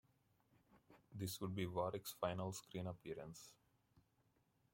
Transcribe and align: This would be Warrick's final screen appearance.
This 1.13 1.39
would 1.39 1.53
be 1.53 1.67
Warrick's 1.67 2.13
final 2.19 2.53
screen 2.53 2.87
appearance. 2.87 3.53